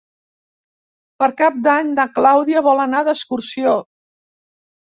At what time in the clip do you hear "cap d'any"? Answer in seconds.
1.41-1.93